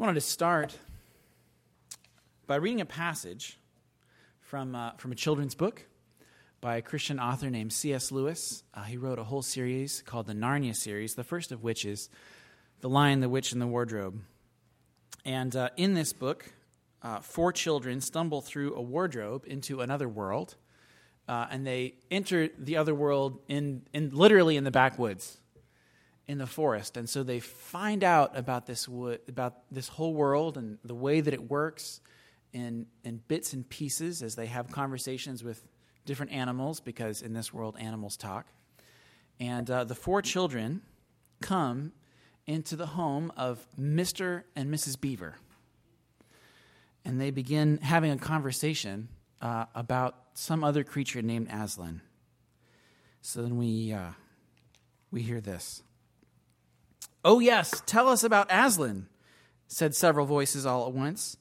[0.00, 0.78] I wanted to start
[2.46, 3.58] by reading a passage
[4.40, 5.84] from, uh, from a children's book
[6.62, 8.10] by a Christian author named C.S.
[8.10, 8.64] Lewis.
[8.72, 12.08] Uh, he wrote a whole series called the Narnia series, the first of which is
[12.80, 14.22] The Lion, the Witch, and the Wardrobe.
[15.26, 16.50] And uh, in this book,
[17.02, 20.56] uh, four children stumble through a wardrobe into another world,
[21.28, 25.41] uh, and they enter the other world in, in literally in the backwoods
[26.28, 26.96] in the forest.
[26.96, 28.88] And so they find out about this,
[29.28, 32.00] about this whole world and the way that it works
[32.52, 35.66] in, in bits and pieces as they have conversations with
[36.04, 38.46] different animals, because in this world, animals talk.
[39.40, 40.82] And uh, the four children
[41.40, 41.92] come
[42.46, 44.44] into the home of Mr.
[44.54, 45.00] and Mrs.
[45.00, 45.36] Beaver.
[47.04, 49.08] And they begin having a conversation
[49.40, 52.00] uh, about some other creature named Aslan.
[53.20, 54.10] So then we, uh,
[55.10, 55.82] we hear this.
[57.24, 59.06] Oh, yes, tell us about Aslan,
[59.68, 61.36] said several voices all at once.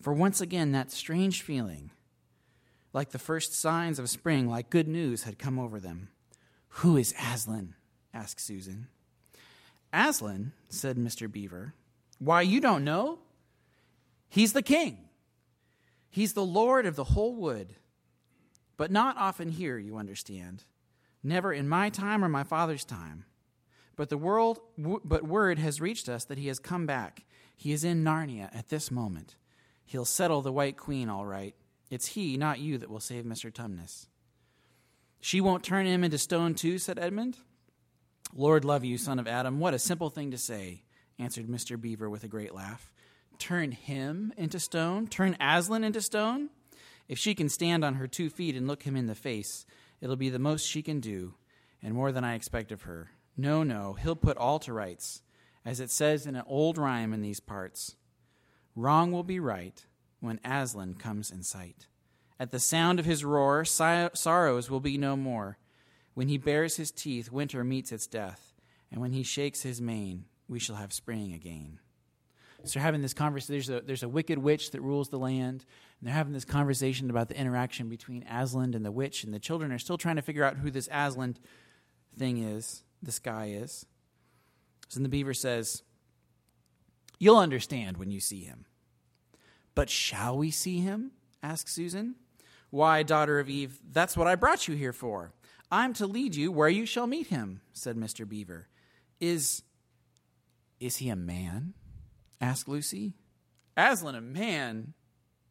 [0.00, 1.90] For once again, that strange feeling,
[2.92, 6.08] like the first signs of spring, like good news, had come over them.
[6.76, 7.74] Who is Aslan?
[8.12, 8.88] asked Susan.
[9.92, 11.30] Aslan, said Mr.
[11.30, 11.74] Beaver.
[12.18, 13.18] Why, you don't know?
[14.28, 14.98] He's the king.
[16.10, 17.74] He's the lord of the whole wood.
[18.76, 20.64] But not often here, you understand.
[21.22, 23.24] Never in my time or my father's time.
[23.96, 27.24] But the world, but word has reached us that he has come back.
[27.56, 29.36] He is in Narnia at this moment.
[29.84, 31.54] He'll settle the White Queen all right.
[31.90, 33.52] It's he, not you, that will save Mr.
[33.52, 34.06] Tumnus.
[35.20, 37.36] She won't turn him into stone too, said Edmund.
[38.34, 39.60] Lord love you, son of Adam.
[39.60, 40.82] What a simple thing to say,
[41.18, 41.78] answered Mr.
[41.78, 42.90] Beaver with a great laugh.
[43.38, 45.06] Turn him into stone?
[45.06, 46.48] Turn Aslan into stone?
[47.08, 49.66] If she can stand on her two feet and look him in the face,
[50.00, 51.34] it'll be the most she can do,
[51.82, 53.10] and more than I expect of her.
[53.36, 55.22] No, no, he'll put all to rights,
[55.64, 57.96] as it says in an old rhyme in these parts
[58.74, 59.84] Wrong will be right
[60.20, 61.88] when Aslan comes in sight.
[62.40, 65.58] At the sound of his roar, sorrows will be no more.
[66.14, 68.54] When he bares his teeth, winter meets its death,
[68.90, 71.78] and when he shakes his mane, we shall have spring again.
[72.64, 73.52] So they're having this conversation.
[73.52, 75.64] There's a, there's a wicked witch that rules the land,
[76.00, 79.40] and they're having this conversation about the interaction between Aslan and the witch, and the
[79.40, 81.36] children are still trying to figure out who this Aslan
[82.16, 83.86] thing is this guy is.
[84.88, 85.82] So the beaver says,
[87.18, 88.66] You'll understand when you see him.
[89.74, 91.12] But shall we see him?
[91.42, 92.16] asked Susan.
[92.70, 95.32] Why, daughter of Eve, that's what I brought you here for.
[95.70, 98.28] I'm to lead you where you shall meet him, said Mr.
[98.28, 98.68] Beaver.
[99.20, 99.62] Is
[100.80, 101.74] is he a man?
[102.40, 103.14] asked Lucy.
[103.76, 104.94] Aslan a man,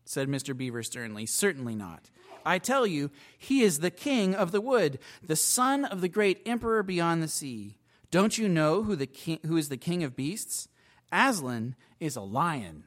[0.05, 0.55] said Mr.
[0.55, 1.25] Beaver sternly.
[1.25, 2.09] Certainly not.
[2.45, 6.41] I tell you, he is the king of the wood, the son of the great
[6.45, 7.77] emperor beyond the sea.
[8.09, 10.67] Don't you know who, the king, who is the king of beasts?
[11.11, 12.85] Aslan is a lion,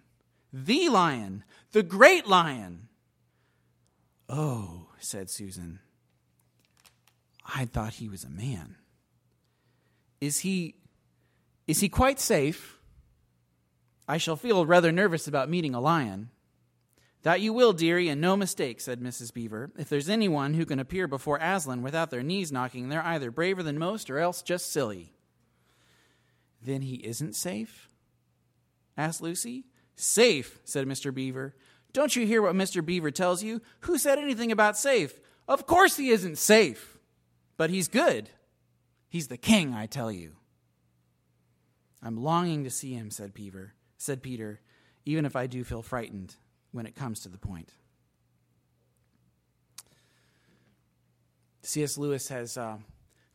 [0.52, 2.88] the lion, the great lion.
[4.28, 5.80] Oh, said Susan.
[7.54, 8.76] I thought he was a man.
[10.20, 10.76] Is he
[11.66, 12.78] is he quite safe?
[14.06, 16.30] I shall feel rather nervous about meeting a lion.
[17.24, 19.32] That you will, dearie, and no mistake, said Mrs.
[19.32, 19.70] Beaver.
[19.78, 23.62] If there's anyone who can appear before Aslan without their knees knocking, they're either braver
[23.62, 25.14] than most or else just silly.
[26.62, 27.88] Then he isn't safe?
[28.96, 29.64] asked Lucy.
[29.96, 31.14] Safe, said Mr.
[31.14, 31.56] Beaver.
[31.94, 32.84] Don't you hear what Mr.
[32.84, 33.62] Beaver tells you?
[33.80, 35.18] Who said anything about safe?
[35.48, 36.98] Of course he isn't safe.
[37.56, 38.28] But he's good.
[39.08, 40.36] He's the king, I tell you.
[42.02, 44.60] I'm longing to see him, said Peter, said Peter,
[45.06, 46.36] even if I do feel frightened
[46.74, 47.70] when it comes to the point.
[51.62, 51.96] C.S.
[51.96, 52.78] Lewis has uh,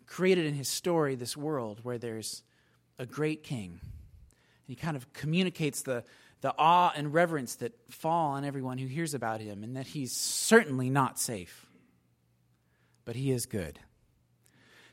[0.06, 2.44] created in his story this world where there's
[3.00, 3.80] a great king.
[3.82, 6.04] And He kind of communicates the,
[6.42, 10.12] the awe and reverence that fall on everyone who hears about him, and that he's
[10.12, 11.66] certainly not safe,
[13.06, 13.80] but he is good.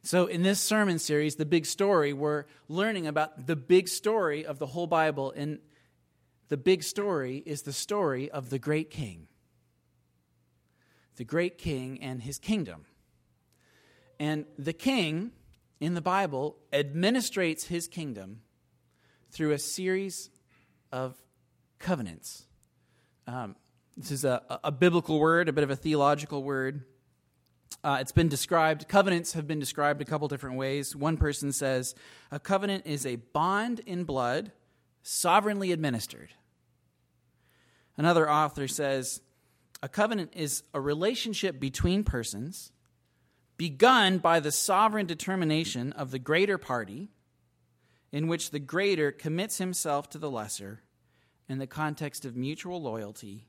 [0.03, 4.61] So, in this sermon series, The Big Story, we're learning about the big story of
[4.61, 5.33] the whole Bible.
[5.35, 5.59] And
[6.49, 9.27] the big story is the story of the great king.
[11.17, 12.85] The great king and his kingdom.
[14.21, 15.33] And the king
[15.81, 18.43] in the Bible administrates his kingdom
[19.31, 20.31] through a series
[20.93, 21.17] of
[21.79, 22.47] covenants.
[23.27, 23.57] Um,
[23.97, 26.85] this is a, a, biblical word, a bit of a theological word.
[27.83, 30.95] Uh, it's been described, covenants have been described a couple different ways.
[30.95, 31.95] One person says
[32.31, 34.53] a covenant is a bond in blood
[35.09, 36.31] sovereignly administered.
[37.97, 39.21] Another author says
[39.81, 42.73] a covenant is a relationship between persons
[43.57, 47.09] begun by the sovereign determination of the greater party,
[48.11, 50.81] in which the greater commits himself to the lesser
[51.49, 53.47] in the context of mutual loyalty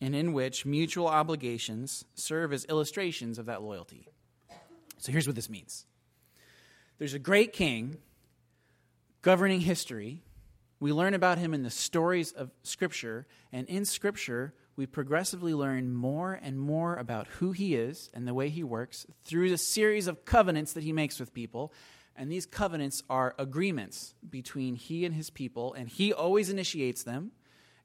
[0.00, 4.08] and in which mutual obligations serve as illustrations of that loyalty.
[4.98, 5.86] So here's what this means
[6.98, 7.98] there's a great king
[9.22, 10.24] governing history.
[10.84, 15.94] We learn about him in the stories of Scripture, and in Scripture, we progressively learn
[15.94, 20.08] more and more about who he is and the way he works through the series
[20.08, 21.72] of covenants that he makes with people.
[22.14, 27.32] And these covenants are agreements between he and his people, and he always initiates them.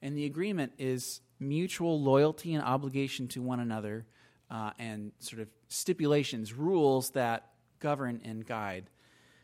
[0.02, 4.08] And the agreement is mutual loyalty and obligation to one another,
[4.52, 7.48] uh, and sort of stipulations, rules that
[7.80, 8.90] govern and guide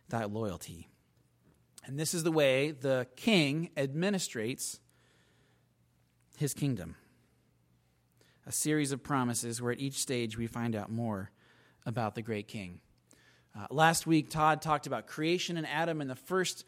[0.10, 0.90] that loyalty.
[1.86, 4.80] And this is the way the king administrates
[6.38, 6.96] his kingdom
[8.48, 11.32] a series of promises where at each stage we find out more
[11.86, 12.80] about the great king.
[13.58, 16.66] Uh, last week, Todd talked about creation and Adam and the first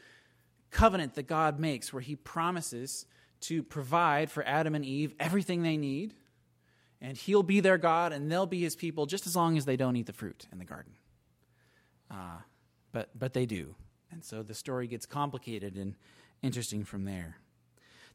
[0.72, 3.06] covenant that God makes, where he promises
[3.42, 6.14] to provide for Adam and Eve everything they need,
[7.00, 9.78] and he'll be their God and they'll be his people just as long as they
[9.78, 10.94] don't eat the fruit in the garden.
[12.10, 12.40] Uh,
[12.92, 13.76] but, but they do.
[14.12, 15.96] And so the story gets complicated and
[16.42, 17.38] interesting from there.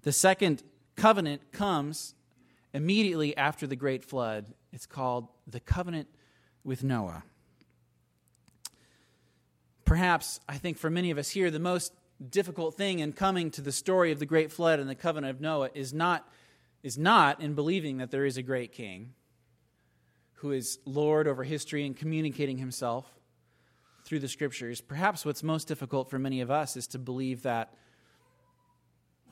[0.03, 0.63] The second
[0.97, 2.15] covenant comes
[2.73, 4.47] immediately after the great flood.
[4.73, 6.09] It's called the covenant
[6.65, 7.23] with Noah.
[9.85, 11.93] Perhaps, I think for many of us here, the most
[12.31, 15.41] difficult thing in coming to the story of the great flood and the covenant of
[15.41, 16.27] Noah is not,
[16.83, 19.13] is not in believing that there is a great king
[20.35, 23.07] who is Lord over history and communicating himself
[24.05, 24.81] through the scriptures.
[24.81, 27.75] Perhaps what's most difficult for many of us is to believe that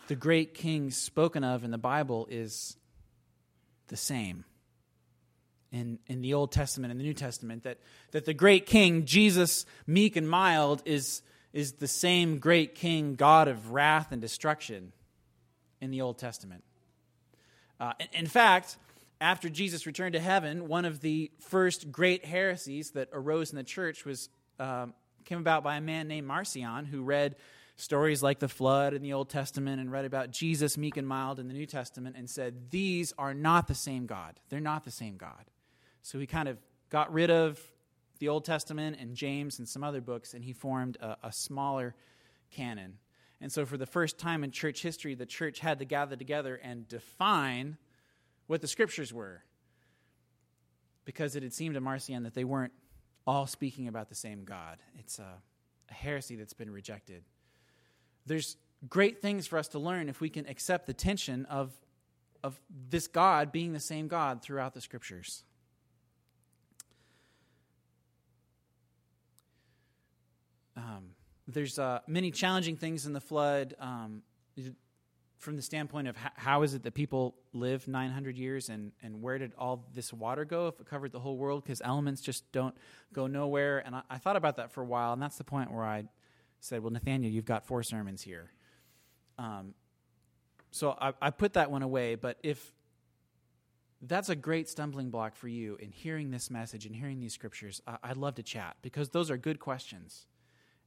[0.09, 2.77] the great king spoken of in the Bible is
[3.89, 4.45] the same
[5.73, 7.79] in, in the Old Testament and the New Testament, that,
[8.11, 13.49] that the great king, Jesus, meek and mild, is, is the same great king, God
[13.49, 14.93] of wrath and destruction
[15.81, 16.65] in the Old Testament.
[17.79, 18.77] Uh, in, in fact,
[19.21, 23.65] after Jesus returned to heaven, one of the first great heresies that arose in the
[23.65, 24.29] church was
[24.61, 27.37] um, came about by a man named Marcion who read
[27.77, 31.41] stories like the flood in the Old Testament and read about Jesus, meek and mild,
[31.41, 34.39] in the New Testament and said, These are not the same God.
[34.49, 35.51] They're not the same God.
[36.03, 36.59] So he kind of
[36.91, 37.61] got rid of
[38.19, 41.95] the Old Testament and James and some other books, and he formed a, a smaller
[42.51, 42.99] canon.
[43.41, 46.61] And so, for the first time in church history, the church had to gather together
[46.63, 47.79] and define
[48.47, 49.43] what the scriptures were.
[51.07, 52.75] Because it had seemed to Marcion that they weren't
[53.31, 54.79] all speaking about the same God.
[54.99, 55.35] It's a,
[55.91, 57.23] a heresy that's been rejected
[58.27, 58.57] there's
[58.89, 61.73] great things for us to learn if we can accept the tension of,
[62.43, 65.45] of this God being the same God throughout the scriptures.
[70.77, 71.11] Um,
[71.47, 74.23] there's uh, many challenging things in the flood um,
[75.41, 79.21] from the standpoint of how, how is it that people live 900 years and, and
[79.21, 82.51] where did all this water go if it covered the whole world because elements just
[82.53, 82.77] don't
[83.13, 85.73] go nowhere and I, I, thought about that for a while and that's the point
[85.73, 86.05] where i
[86.61, 88.53] said, Well, Nathaniel, you've got four sermons here.
[89.39, 89.75] Um,
[90.71, 92.73] so I, I put that one away, but if
[94.03, 97.83] that's a great stumbling block for you in hearing this message and hearing these scriptures,
[97.87, 100.27] I, would love to chat because those are good questions.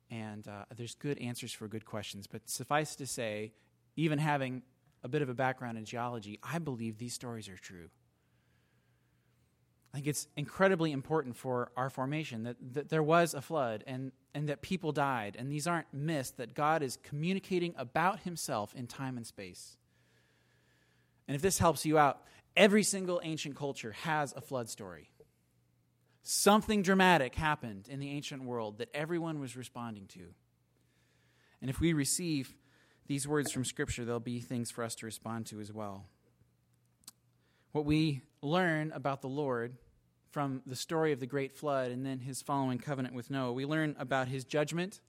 [0.09, 2.27] And uh, there's good answers for good questions.
[2.27, 3.53] But suffice to say,
[3.95, 4.63] even having
[5.03, 7.89] a bit of a background in geology, I believe these stories are true.
[9.93, 14.11] I think it's incredibly important for our formation that, that there was a flood and,
[14.33, 15.35] and that people died.
[15.37, 19.77] And these aren't myths, that God is communicating about himself in time and space.
[21.27, 22.23] And if this helps you out,
[22.57, 25.11] every single ancient culture has a flood story.
[26.23, 30.33] Something dramatic happened in the ancient world that everyone was responding to.
[31.61, 32.55] And if we receive
[33.07, 36.05] these words from Scripture, there'll be things for us to respond to as well.
[37.71, 39.77] What we learn about the Lord
[40.33, 43.53] from the story of the great flood and then his following covenant with Noah.
[43.53, 44.99] We learn about his judgment.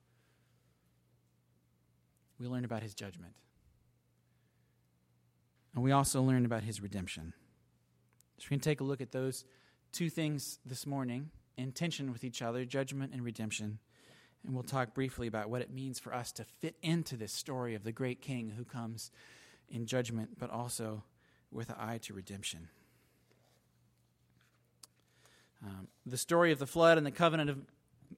[2.39, 3.33] We learn about his judgment.
[5.73, 7.33] And we also learn about his redemption.
[8.37, 9.45] So we can take a look at those
[9.91, 13.79] two things this morning in tension with each other judgment and redemption.
[14.45, 17.73] And we'll talk briefly about what it means for us to fit into this story
[17.73, 19.09] of the great king who comes
[19.69, 21.03] in judgment, but also
[21.51, 22.69] with an eye to redemption.
[25.65, 27.57] Um, the story of the flood and the covenant of,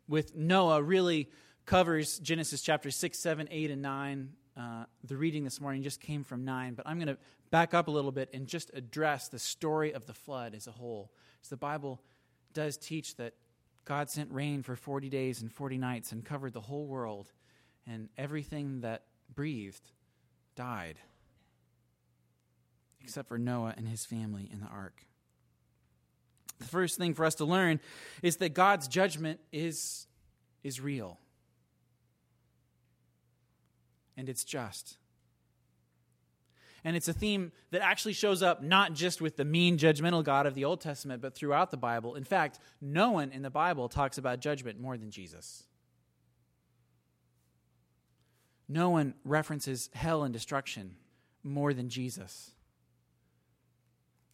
[0.10, 1.30] with Noah really
[1.66, 4.30] covers Genesis chapter 6, 7, 8, and 9.
[4.58, 7.18] Uh, the reading this morning just came from 9, but I'm going to
[7.52, 10.72] back up a little bit and just address the story of the flood as a
[10.72, 11.12] whole.
[11.44, 12.02] So the Bible
[12.54, 13.34] does teach that
[13.88, 17.32] God sent rain for 40 days and 40 nights and covered the whole world,
[17.88, 19.04] and everything that
[19.34, 19.92] breathed
[20.56, 20.98] died
[23.02, 25.06] except for Noah and his family in the ark.
[26.60, 27.80] The first thing for us to learn
[28.22, 30.08] is that God's judgment is,
[30.62, 31.18] is real
[34.18, 34.98] and it's just.
[36.88, 40.46] And it's a theme that actually shows up not just with the mean, judgmental God
[40.46, 42.16] of the Old Testament, but throughout the Bible.
[42.16, 45.66] In fact, no one in the Bible talks about judgment more than Jesus.
[48.70, 50.96] No one references hell and destruction
[51.44, 52.52] more than Jesus.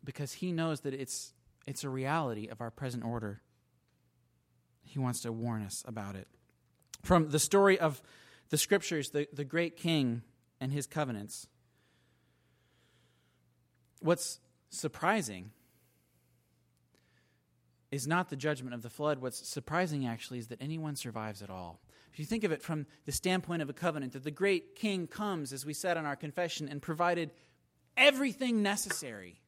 [0.04, 1.34] Because he knows that it's,
[1.66, 3.42] it's a reality of our present order.
[4.84, 6.28] He wants to warn us about it.
[7.02, 8.04] From the story of
[8.50, 10.22] the scriptures, the, the great king
[10.62, 11.48] and his covenants,
[14.04, 15.52] what's surprising
[17.92, 19.22] is not the judgment of the flood.
[19.22, 21.80] What's surprising, actually, is that anyone survives at all.
[22.12, 25.08] If you think of it from the standpoint of a covenant, that the great king
[25.08, 27.32] comes, as we said in our confession, and provided
[27.98, 29.42] everything necessary,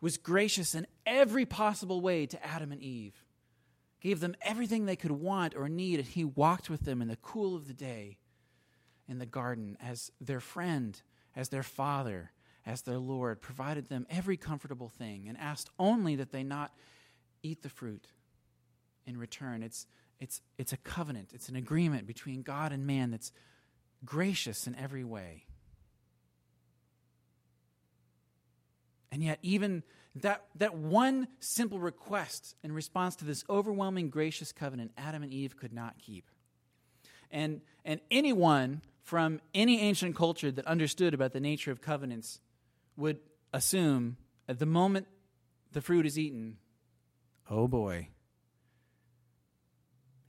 [0.00, 3.24] was gracious in every possible way to Adam and Eve
[4.00, 7.16] gave them everything they could want or need, and he walked with them in the
[7.16, 8.16] cool of the day
[9.06, 11.02] in the garden as their friend,
[11.36, 12.32] as their father,
[12.66, 16.72] as their Lord, provided them every comfortable thing, and asked only that they not
[17.42, 18.06] eat the fruit
[19.06, 19.62] in return.
[19.62, 19.86] It's,
[20.18, 23.32] it's, it's a covenant, it's an agreement between God and man that's
[24.04, 25.44] gracious in every way.
[29.12, 29.82] And yet, even
[30.16, 35.56] that, that one simple request in response to this overwhelming gracious covenant, Adam and Eve
[35.56, 36.30] could not keep.
[37.30, 42.40] And, and anyone from any ancient culture that understood about the nature of covenants
[43.00, 43.18] would
[43.52, 44.16] assume
[44.48, 45.06] at the moment
[45.72, 46.58] the fruit is eaten,
[47.50, 48.08] oh boy,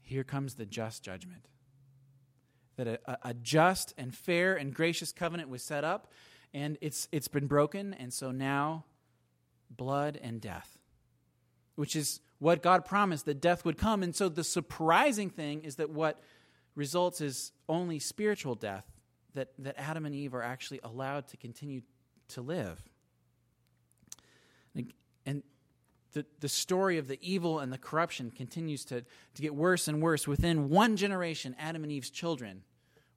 [0.00, 1.46] here comes the just judgment.
[2.76, 6.10] That a, a just and fair and gracious covenant was set up,
[6.54, 8.84] and it's, it's been broken, and so now
[9.70, 10.78] blood and death,
[11.76, 14.02] which is what God promised that death would come.
[14.02, 16.20] And so the surprising thing is that what
[16.74, 18.84] results is only spiritual death,
[19.34, 21.82] that, that Adam and Eve are actually allowed to continue
[22.32, 22.82] to live.
[25.24, 25.42] And
[26.12, 29.02] the, the story of the evil and the corruption continues to,
[29.34, 30.26] to get worse and worse.
[30.26, 32.62] Within one generation, Adam and Eve's children,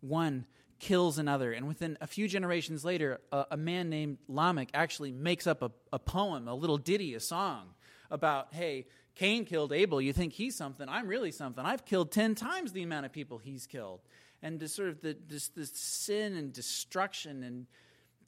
[0.02, 0.46] one
[0.80, 1.52] kills another.
[1.52, 5.72] And within a few generations later, a, a man named Lamech actually makes up a,
[5.92, 7.70] a poem, a little ditty, a song
[8.10, 10.02] about, hey, Cain killed Abel.
[10.02, 10.88] You think he's something.
[10.88, 11.66] I'm really something.
[11.66, 14.02] I've killed 10 times the amount of people he's killed.
[14.42, 17.66] And the sort of the, this, this sin and destruction and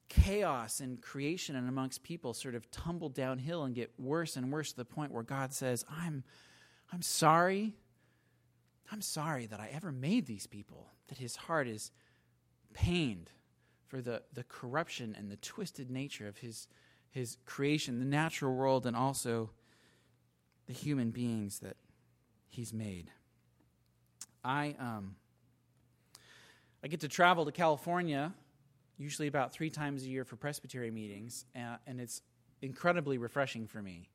[0.10, 4.72] chaos and creation and amongst people sort of tumble downhill and get worse and worse
[4.72, 6.24] to the point where God says, I'm,
[6.92, 7.76] I'm sorry.
[8.92, 11.92] I'm sorry that I ever made these people, that his heart is
[12.74, 13.32] pained
[13.88, 16.68] for the, the corruption and the twisted nature of his,
[17.10, 19.52] his creation, the natural world, and also
[20.68, 21.78] the human beings that
[22.48, 23.12] he's made.
[24.44, 25.16] I, um,
[26.84, 28.34] I get to travel to California
[28.98, 32.22] usually about three times a year for presbytery meetings, uh, and it's
[32.62, 34.10] incredibly refreshing for me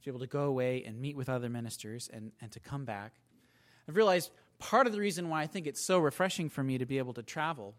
[0.00, 2.84] to be able to go away and meet with other ministers and, and to come
[2.84, 3.12] back.
[3.88, 6.86] I've realized part of the reason why I think it's so refreshing for me to
[6.86, 7.74] be able to travel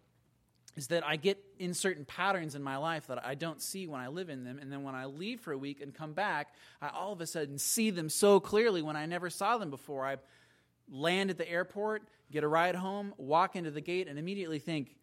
[0.75, 4.01] is that I get in certain patterns in my life that I don't see when
[4.01, 4.59] I live in them.
[4.59, 7.27] And then when I leave for a week and come back, I all of a
[7.27, 10.05] sudden see them so clearly when I never saw them before.
[10.05, 10.17] I
[10.91, 14.97] land at the airport, get a ride home, walk into the gate, and immediately think,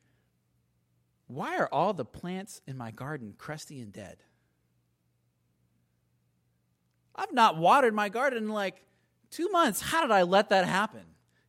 [1.34, 4.18] why are all the plants in my garden crusty and dead?
[7.14, 8.82] I've not watered my garden in like
[9.30, 9.80] two months.
[9.80, 11.02] How did I let that happen?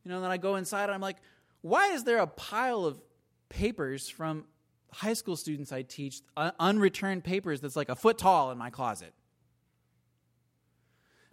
[0.04, 1.16] You know, and then I go inside and I'm like,
[1.62, 3.00] why is there a pile of
[3.48, 4.44] papers from
[4.94, 9.12] high school students I teach, unreturned papers that's like a foot tall in my closet.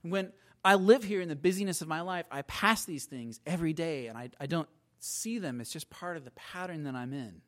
[0.02, 0.32] When
[0.66, 4.08] I live here in the busyness of my life, I pass these things every day
[4.08, 4.68] and I, I don't
[5.00, 5.62] see them.
[5.62, 7.42] It's just part of the pattern that I'm in.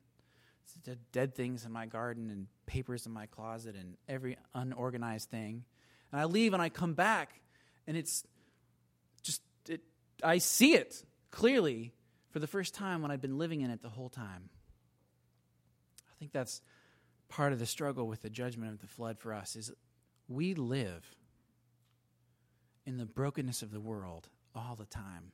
[1.12, 5.64] Dead things in my garden and papers in my closet and every unorganized thing.
[6.12, 7.40] And I leave and I come back
[7.86, 8.24] and it's
[9.22, 9.80] just, it,
[10.22, 11.92] I see it clearly
[12.30, 14.48] for the first time when I've been living in it the whole time.
[16.10, 16.60] I think that's
[17.28, 19.72] part of the struggle with the judgment of the flood for us is
[20.28, 21.04] we live
[22.86, 25.32] in the brokenness of the world all the time.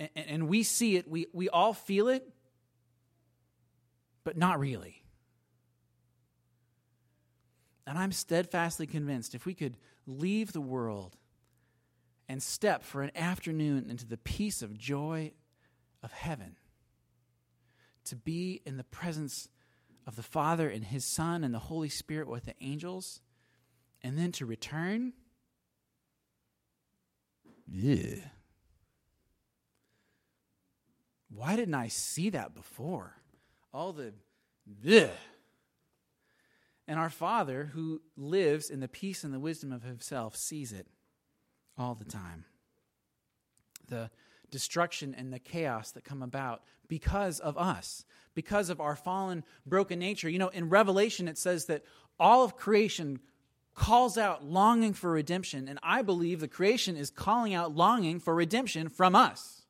[0.00, 2.28] And, and, we see it, we, we all feel it,
[4.24, 5.04] but not really.
[7.86, 9.76] And I'm steadfastly convinced if we could
[10.06, 11.16] leave the world
[12.28, 15.32] and step for an afternoon into the peace of joy
[16.02, 16.56] of heaven,
[18.04, 19.48] to be in the presence
[20.06, 23.20] of the Father and his Son and the Holy Spirit with the angels,
[24.02, 25.12] and then to return.
[27.66, 28.16] Yeah.
[31.30, 33.16] Why didn't I see that before?
[33.74, 34.14] All the
[34.82, 35.10] bleh.
[36.86, 40.86] And our Father, who lives in the peace and the wisdom of Himself, sees it
[41.76, 42.44] all the time.
[43.88, 44.10] The
[44.50, 48.04] destruction and the chaos that come about because of us,
[48.34, 50.28] because of our fallen, broken nature.
[50.28, 51.82] You know, in Revelation, it says that
[52.20, 53.18] all of creation
[53.74, 58.34] calls out longing for redemption, and I believe the creation is calling out longing for
[58.34, 59.63] redemption from us.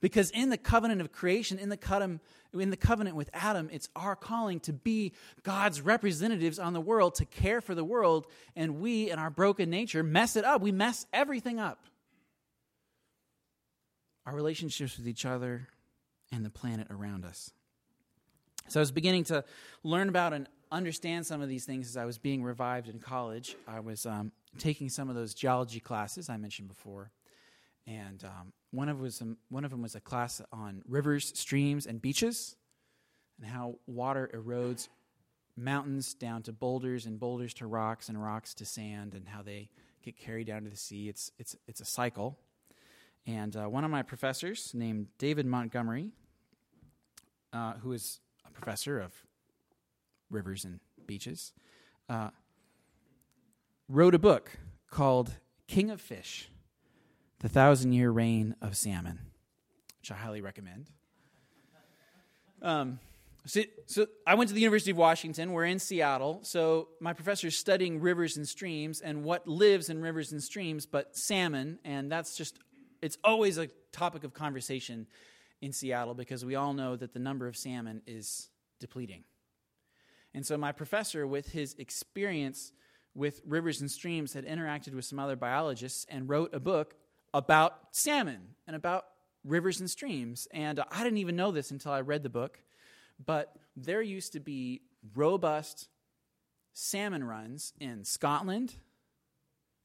[0.00, 2.20] Because in the covenant of creation, in the covenant,
[2.52, 5.12] in the covenant with Adam, it's our calling to be
[5.42, 9.70] God's representatives on the world, to care for the world, and we, in our broken
[9.70, 10.60] nature, mess it up.
[10.62, 11.84] We mess everything up.
[14.26, 15.68] Our relationships with each other
[16.32, 17.52] and the planet around us.
[18.68, 19.44] So I was beginning to
[19.84, 23.54] learn about and understand some of these things as I was being revived in college.
[23.68, 27.12] I was um, taking some of those geology classes I mentioned before
[27.86, 31.86] and um, one of was um, one of them was a class on rivers, streams,
[31.86, 32.56] and beaches,
[33.40, 34.88] and how water erodes
[35.56, 39.68] mountains down to boulders, and boulders to rocks, and rocks to sand, and how they
[40.02, 41.08] get carried down to the sea.
[41.08, 42.38] It's it's it's a cycle.
[43.26, 46.10] And uh, one of my professors, named David Montgomery,
[47.52, 49.12] uh, who is a professor of
[50.30, 51.52] rivers and beaches,
[52.08, 52.30] uh,
[53.88, 54.52] wrote a book
[54.90, 55.32] called
[55.66, 56.50] King of Fish
[57.46, 59.20] the Thousand Year Reign of Salmon,
[60.00, 60.90] which I highly recommend.
[62.60, 62.98] Um,
[63.44, 65.52] so, so, I went to the University of Washington.
[65.52, 66.40] We're in Seattle.
[66.42, 70.86] So my professor is studying rivers and streams and what lives in rivers and streams,
[70.86, 71.78] but salmon.
[71.84, 72.58] And that's just,
[73.00, 75.06] it's always a topic of conversation
[75.60, 78.48] in Seattle because we all know that the number of salmon is
[78.80, 79.22] depleting.
[80.34, 82.72] And so my professor, with his experience
[83.14, 86.96] with rivers and streams, had interacted with some other biologists and wrote a book
[87.36, 89.04] about salmon and about
[89.44, 90.48] rivers and streams.
[90.52, 92.58] And I didn't even know this until I read the book,
[93.24, 94.80] but there used to be
[95.14, 95.88] robust
[96.72, 98.74] salmon runs in Scotland,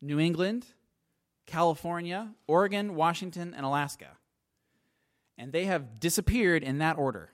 [0.02, 0.66] New England,
[1.46, 4.18] California, Oregon, Washington, and Alaska.
[5.38, 7.32] And they have disappeared in that order.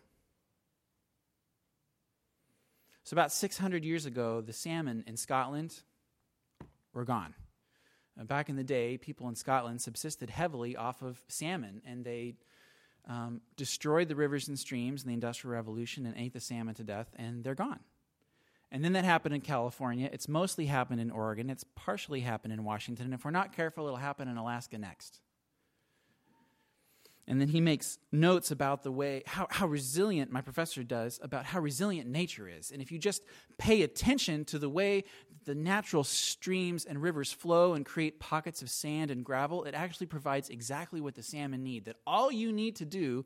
[3.03, 5.75] So, about 600 years ago, the salmon in Scotland
[6.93, 7.35] were gone.
[8.19, 12.35] Uh, back in the day, people in Scotland subsisted heavily off of salmon, and they
[13.07, 16.83] um, destroyed the rivers and streams in the Industrial Revolution and ate the salmon to
[16.83, 17.79] death, and they're gone.
[18.71, 20.09] And then that happened in California.
[20.11, 21.49] It's mostly happened in Oregon.
[21.49, 23.05] It's partially happened in Washington.
[23.05, 25.21] And if we're not careful, it'll happen in Alaska next.
[27.29, 31.45] And then he makes notes about the way, how, how resilient, my professor does, about
[31.45, 32.71] how resilient nature is.
[32.71, 33.21] And if you just
[33.57, 35.03] pay attention to the way
[35.43, 40.07] the natural streams and rivers flow and create pockets of sand and gravel, it actually
[40.07, 41.85] provides exactly what the salmon need.
[41.85, 43.25] That all you need to do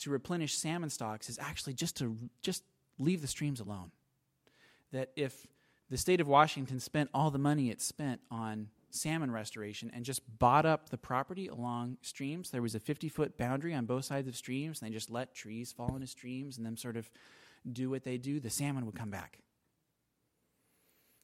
[0.00, 2.62] to replenish salmon stocks is actually just to just
[2.98, 3.90] leave the streams alone.
[4.92, 5.46] That if
[5.88, 10.22] the state of Washington spent all the money it spent on salmon restoration and just
[10.38, 12.50] bought up the property along streams.
[12.50, 15.34] There was a 50 foot boundary on both sides of streams, and they just let
[15.34, 17.10] trees fall into streams and them sort of
[17.70, 18.40] do what they do.
[18.40, 19.38] The salmon would come back.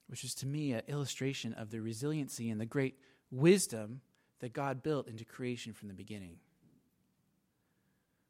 [0.09, 2.99] Which is to me an illustration of the resiliency and the great
[3.31, 4.01] wisdom
[4.41, 6.37] that God built into creation from the beginning.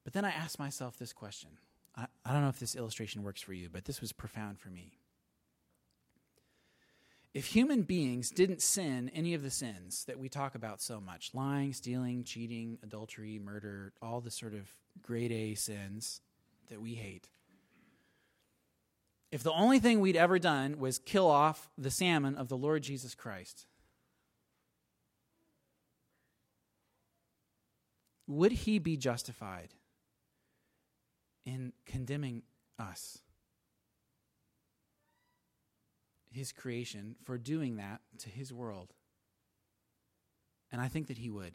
[0.04, 1.50] But then I asked myself this question.
[1.96, 4.70] I, I don't know if this illustration works for you, but this was profound for
[4.70, 4.92] me
[7.36, 11.30] if human beings didn't sin any of the sins that we talk about so much
[11.34, 14.68] lying, stealing, cheating, adultery, murder, all the sort of
[15.02, 16.20] grade A sins
[16.68, 17.28] that we hate
[19.36, 22.82] if the only thing we'd ever done was kill off the salmon of the Lord
[22.82, 23.66] Jesus Christ,
[28.26, 29.74] would he be justified
[31.44, 32.42] in condemning
[32.78, 33.18] us?
[36.36, 38.92] His creation for doing that to his world.
[40.70, 41.54] And I think that he would.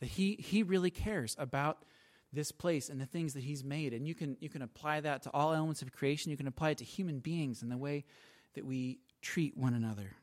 [0.00, 1.84] That he, he really cares about
[2.32, 3.92] this place and the things that he's made.
[3.92, 6.30] And you can, you can apply that to all elements of creation.
[6.30, 8.04] You can apply it to human beings and the way
[8.54, 10.16] that we treat one another.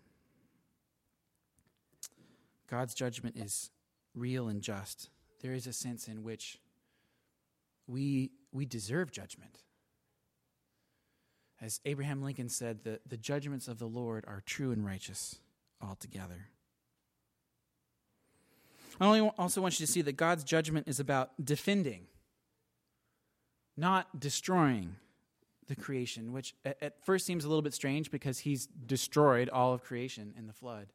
[2.70, 3.72] God's judgment is
[4.15, 5.10] real and just.
[5.42, 6.60] There is a sense in which
[7.88, 9.63] we, we deserve judgment.
[11.62, 15.39] As Abraham Lincoln said, the, the judgments of the Lord are true and righteous
[15.82, 16.48] altogether.
[19.02, 22.08] I also want you to see that God's judgment is about defending.
[23.80, 24.95] not destroying
[25.67, 29.84] the creation, which at first seems a little bit strange because he's destroyed all of
[29.84, 30.88] creation in the flood.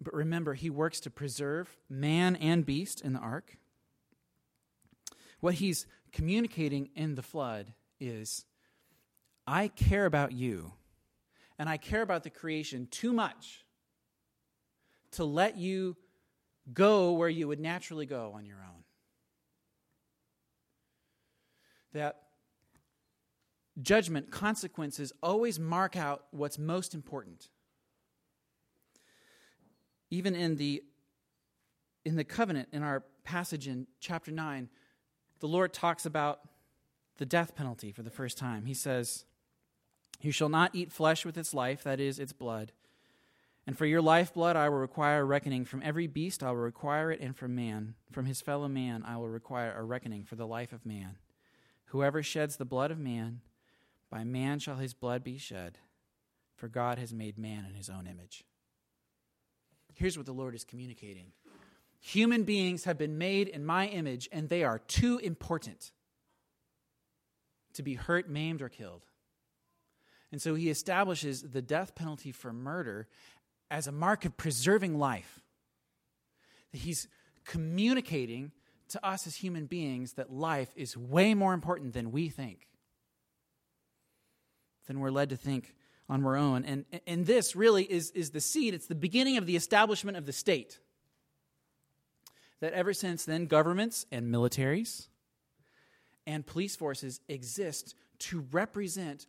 [0.00, 3.58] But remember, he works to preserve man and beast in the ark.
[5.40, 7.74] What he's communicating in the flood
[8.08, 8.44] is
[9.46, 10.72] I care about you,
[11.58, 13.64] and I care about the creation too much
[15.12, 15.96] to let you
[16.72, 18.84] go where you would naturally go on your own.
[21.92, 22.22] That
[23.80, 27.48] judgment, consequences always mark out what's most important.
[30.10, 30.82] Even in the
[32.04, 34.68] in the covenant in our passage in chapter 9,
[35.40, 36.40] the Lord talks about
[37.18, 38.66] the death penalty for the first time.
[38.66, 39.24] He says,
[40.20, 42.72] You shall not eat flesh with its life, that is, its blood.
[43.66, 45.64] And for your lifeblood I will require a reckoning.
[45.64, 49.16] From every beast I will require it, and from man, from his fellow man, I
[49.16, 51.16] will require a reckoning for the life of man.
[51.86, 53.40] Whoever sheds the blood of man,
[54.10, 55.78] by man shall his blood be shed,
[56.56, 58.44] for God has made man in his own image.
[59.94, 61.32] Here's what the Lord is communicating
[62.00, 65.90] Human beings have been made in my image, and they are too important
[67.74, 69.02] to be hurt, maimed, or killed.
[70.32, 73.06] And so he establishes the death penalty for murder
[73.70, 75.40] as a mark of preserving life.
[76.72, 77.08] That He's
[77.44, 78.52] communicating
[78.88, 82.66] to us as human beings that life is way more important than we think
[84.86, 85.74] than we're led to think
[86.08, 86.64] on our own.
[86.64, 90.26] And, and this really is, is the seed, it's the beginning of the establishment of
[90.26, 90.78] the state.
[92.60, 95.08] That ever since then, governments and militaries
[96.26, 99.26] and police forces exist to represent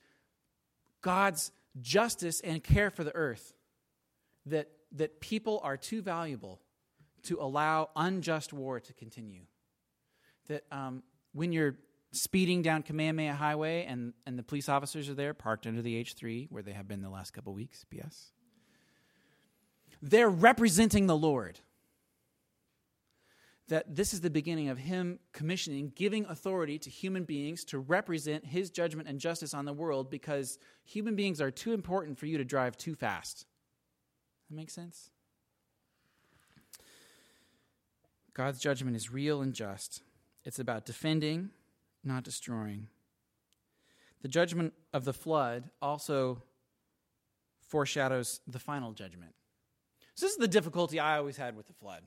[1.01, 3.53] God's justice and care for the earth.
[4.47, 6.61] That, that people are too valuable
[7.23, 9.41] to allow unjust war to continue.
[10.47, 11.01] That um,
[11.33, 11.75] when you're
[12.11, 16.47] speeding down Kamehameha Highway, and, and the police officers are there, parked under the H3,
[16.49, 18.31] where they have been the last couple weeks, BS.
[20.01, 21.59] They're representing the Lord.
[23.67, 28.45] That this is the beginning of Him commissioning, giving authority to human beings to represent
[28.45, 32.37] His judgment and justice on the world because human beings are too important for you
[32.37, 33.45] to drive too fast.
[34.49, 35.09] That makes sense?
[38.35, 40.03] God's judgment is real and just.
[40.43, 41.49] It's about defending
[42.05, 42.87] not destroying.
[44.21, 46.43] The judgment of the flood also
[47.67, 49.33] foreshadows the final judgment.
[50.13, 52.03] So, this is the difficulty I always had with the flood.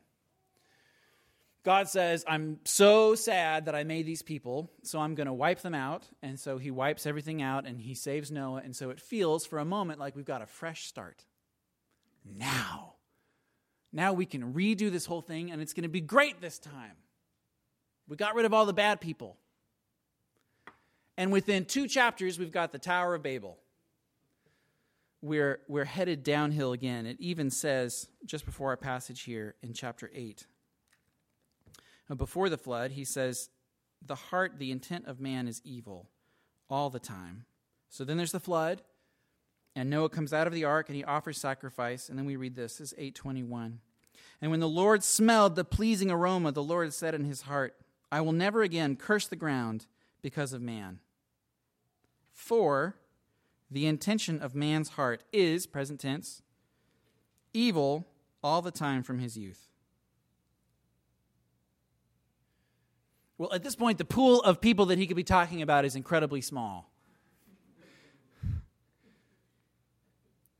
[1.68, 5.60] God says, I'm so sad that I made these people, so I'm going to wipe
[5.60, 6.08] them out.
[6.22, 8.62] And so he wipes everything out and he saves Noah.
[8.64, 11.26] And so it feels for a moment like we've got a fresh start.
[12.24, 12.94] Now.
[13.92, 16.96] Now we can redo this whole thing and it's going to be great this time.
[18.08, 19.36] We got rid of all the bad people.
[21.18, 23.58] And within two chapters, we've got the Tower of Babel.
[25.20, 27.04] We're, we're headed downhill again.
[27.04, 30.57] It even says, just before our passage here in chapter 8, now,
[32.16, 33.50] before the flood, he says,
[34.04, 36.08] The heart, the intent of man is evil
[36.70, 37.44] all the time.
[37.90, 38.82] So then there's the flood,
[39.78, 42.08] and Noah comes out of the ark and he offers sacrifice.
[42.08, 43.78] And then we read this, this is 821.
[44.40, 47.76] And when the Lord smelled the pleasing aroma, the Lord said in his heart,
[48.10, 49.86] I will never again curse the ground
[50.20, 50.98] because of man.
[52.32, 52.96] For
[53.70, 56.42] the intention of man's heart is, present tense,
[57.52, 58.04] evil
[58.42, 59.67] all the time from his youth.
[63.38, 65.94] Well, at this point, the pool of people that he could be talking about is
[65.94, 66.90] incredibly small.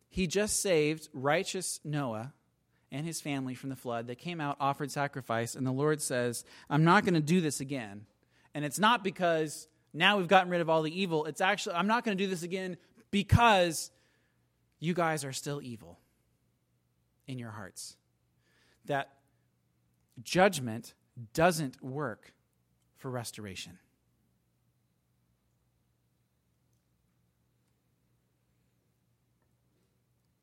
[0.09, 2.33] He just saved righteous Noah
[2.91, 4.07] and his family from the flood.
[4.07, 7.61] They came out, offered sacrifice, and the Lord says, I'm not going to do this
[7.61, 8.07] again.
[8.55, 11.27] And it's not because now we've gotten rid of all the evil.
[11.27, 12.77] It's actually, I'm not going to do this again
[13.11, 13.91] because
[14.79, 15.99] you guys are still evil
[17.27, 17.97] in your hearts.
[18.87, 19.11] That
[20.23, 20.95] judgment
[21.35, 22.33] doesn't work
[22.99, 23.79] for restoration.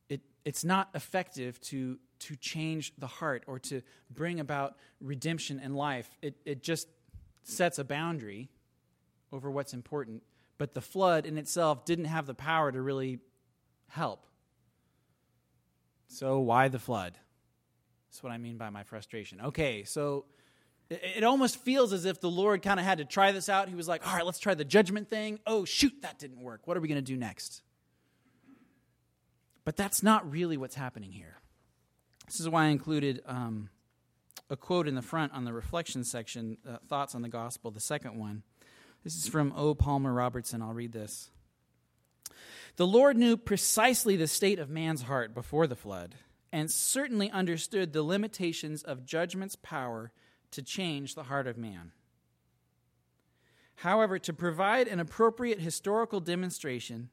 [0.09, 5.75] It, it's not effective to, to change the heart or to bring about redemption in
[5.75, 6.09] life.
[6.21, 6.87] It, it just
[7.43, 8.49] sets a boundary
[9.31, 10.23] over what's important,
[10.57, 13.19] but the flood in itself didn't have the power to really
[13.89, 14.25] help.
[16.07, 17.17] So, why the flood?
[18.07, 19.41] That's what I mean by my frustration.
[19.41, 20.25] Okay, so
[20.89, 23.69] it, almost feels as if the Lord kind of had to try this out.
[23.69, 25.39] He was like, all right, let's try the judgment thing.
[25.47, 26.61] Oh, shoot, that didn't work.
[26.65, 27.61] What are we going to do next?
[29.63, 31.39] But that's not really what's happening here.
[32.27, 33.69] This is why I included um,
[34.49, 37.79] a quote in the front on the reflection section, uh, Thoughts on the Gospel, the
[37.79, 38.43] second one.
[39.03, 39.73] This is from O.
[39.73, 40.61] Palmer Robertson.
[40.61, 41.29] I'll read this.
[42.77, 46.15] The Lord knew precisely the state of man's heart before the flood,
[46.51, 50.11] and certainly understood the limitations of judgment's power
[50.51, 51.91] to change the heart of man.
[53.77, 57.09] However, to provide an appropriate historical demonstration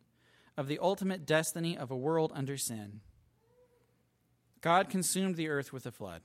[0.57, 3.01] of the ultimate destiny of a world under sin,
[4.61, 6.23] God consumed the earth with a flood.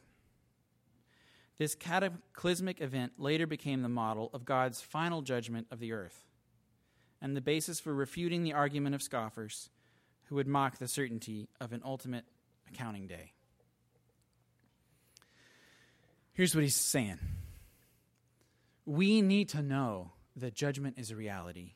[1.58, 6.28] This cataclysmic event later became the model of God's final judgment of the earth
[7.20, 9.72] and the basis for refuting the argument of scoffers
[10.26, 12.26] who would mock the certainty of an ultimate
[12.70, 13.34] accounting day.
[16.38, 17.18] Here's what he's saying
[18.86, 21.74] We need to know that judgment is a reality,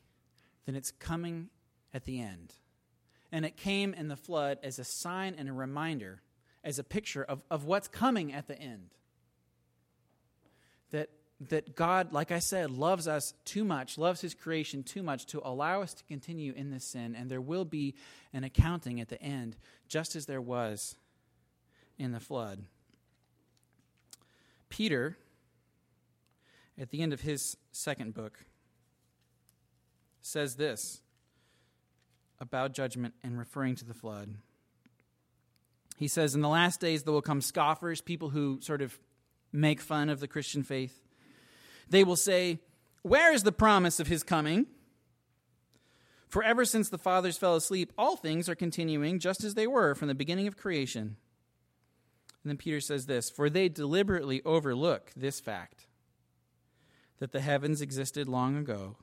[0.67, 1.49] that it's coming
[1.95, 2.53] at the end.
[3.31, 6.21] And it came in the flood as a sign and a reminder,
[6.63, 8.89] as a picture of, of what's coming at the end.
[10.91, 11.09] That,
[11.49, 15.41] that God, like I said, loves us too much, loves his creation too much to
[15.43, 17.95] allow us to continue in this sin, and there will be
[18.31, 19.55] an accounting at the end,
[19.87, 20.95] just as there was
[21.97, 22.65] in the flood.
[24.71, 25.17] Peter,
[26.79, 28.45] at the end of his second book,
[30.21, 31.01] says this
[32.39, 34.33] about judgment and referring to the flood.
[35.97, 38.97] He says, In the last days, there will come scoffers, people who sort of
[39.51, 41.03] make fun of the Christian faith.
[41.89, 42.59] They will say,
[43.03, 44.65] Where is the promise of his coming?
[46.29, 49.93] For ever since the fathers fell asleep, all things are continuing just as they were
[49.93, 51.17] from the beginning of creation.
[52.43, 55.87] And then Peter says this For they deliberately overlook this fact
[57.19, 58.97] that the heavens existed long ago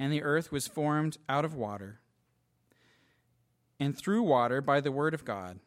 [0.00, 2.00] and the earth was formed out of water,
[3.78, 5.60] and through water by the word of God,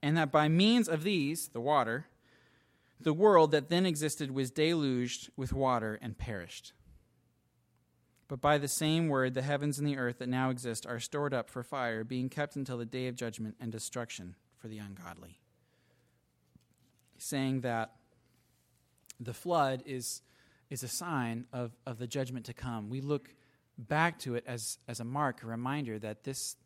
[0.00, 2.06] and that by means of these, the water,
[3.00, 6.72] the world that then existed was deluged with water and perished.
[8.28, 11.34] But by the same word, the heavens and the earth that now exist are stored
[11.34, 15.40] up for fire, being kept until the day of judgment and destruction for the ungodly.
[17.18, 17.92] Saying that
[19.20, 20.22] the flood is,
[20.70, 22.88] is a sign of, of the judgment to come.
[22.88, 23.34] We look
[23.76, 26.56] back to it as, as a mark, a reminder that this,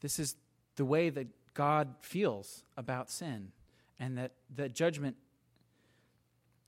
[0.00, 0.36] this is
[0.76, 3.52] the way that God feels about sin
[3.98, 5.16] and that, that judgment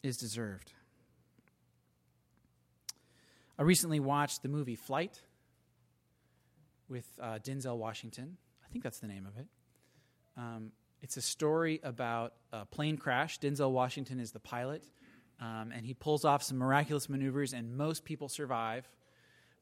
[0.03, 0.73] is deserved.
[3.59, 5.21] I recently watched the movie Flight
[6.89, 8.37] with uh, Denzel Washington.
[8.65, 9.47] I think that's the name of it.
[10.37, 13.39] Um, it's a story about a plane crash.
[13.39, 14.85] Denzel Washington is the pilot,
[15.41, 18.89] um, and he pulls off some miraculous maneuvers, and most people survive.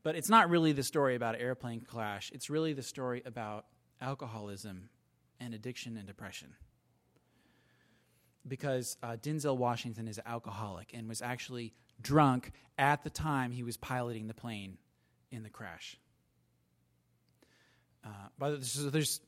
[0.02, 2.30] But it's not really the story about an airplane crash.
[2.32, 3.66] It's really the story about
[4.00, 4.88] alcoholism
[5.40, 6.54] and addiction and depression.
[8.46, 13.62] Because uh, Denzel Washington is an alcoholic and was actually drunk at the time he
[13.62, 14.78] was piloting the plane
[15.32, 15.98] in the crash.
[18.04, 19.20] Uh, but there's, there's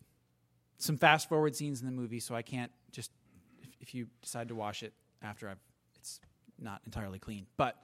[0.79, 3.11] some fast forward scenes in the movie, so I can't just,
[3.63, 5.59] if, if you decide to watch it after I've,
[5.97, 6.21] it's
[6.59, 7.47] not entirely clean.
[7.57, 7.77] But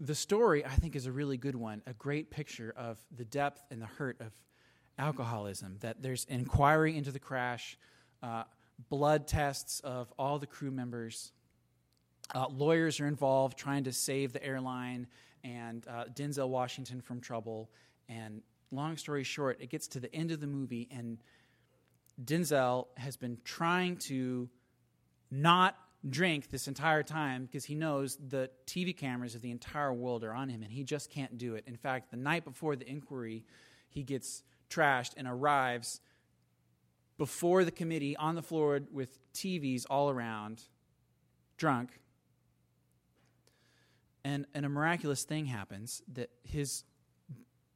[0.00, 3.62] the story, I think, is a really good one, a great picture of the depth
[3.70, 4.32] and the hurt of
[4.98, 5.76] alcoholism.
[5.80, 7.78] That there's inquiry into the crash,
[8.22, 8.44] uh,
[8.88, 11.32] blood tests of all the crew members.
[12.34, 15.06] Uh, lawyers are involved trying to save the airline
[15.44, 17.70] and uh, Denzel Washington from trouble.
[18.08, 21.18] And long story short, it gets to the end of the movie, and
[22.22, 24.48] Denzel has been trying to
[25.30, 25.76] not
[26.08, 30.32] drink this entire time because he knows the TV cameras of the entire world are
[30.32, 31.64] on him and he just can't do it.
[31.66, 33.44] In fact, the night before the inquiry,
[33.88, 36.00] he gets trashed and arrives
[37.18, 40.62] before the committee on the floor with TVs all around,
[41.58, 41.90] drunk.
[44.24, 46.84] And, and a miraculous thing happens that his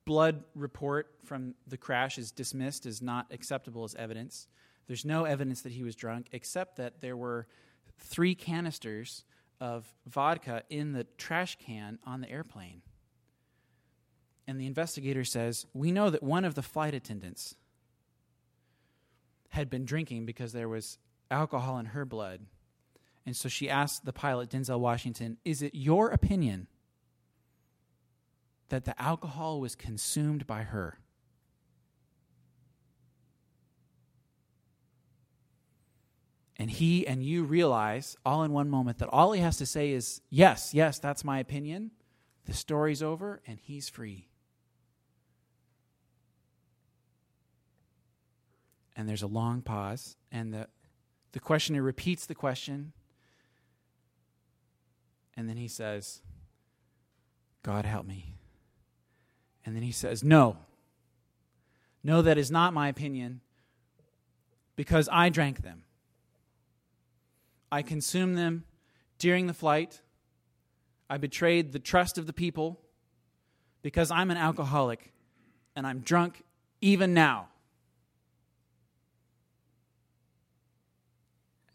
[0.04, 4.48] blood report from the crash is dismissed as not acceptable as evidence.
[4.86, 7.46] There's no evidence that he was drunk, except that there were
[7.98, 9.24] three canisters
[9.60, 12.82] of vodka in the trash can on the airplane.
[14.46, 17.56] And the investigator says, We know that one of the flight attendants
[19.50, 20.98] had been drinking because there was
[21.30, 22.40] alcohol in her blood.
[23.24, 26.66] And so she asked the pilot, Denzel Washington, Is it your opinion
[28.68, 30.98] that the alcohol was consumed by her?
[36.56, 39.90] and he and you realize all in one moment that all he has to say
[39.90, 41.90] is, Yes, yes, that's my opinion.
[42.46, 44.28] The story's over, and he's free.
[48.96, 50.68] And there's a long pause, and the,
[51.32, 52.92] the questioner repeats the question
[55.36, 56.22] And then he says,
[57.62, 58.33] God help me.
[59.64, 60.56] And then he says, No.
[62.02, 63.40] No, that is not my opinion
[64.76, 65.84] because I drank them.
[67.72, 68.64] I consumed them
[69.18, 70.02] during the flight.
[71.08, 72.78] I betrayed the trust of the people
[73.80, 75.12] because I'm an alcoholic
[75.74, 76.42] and I'm drunk
[76.82, 77.48] even now.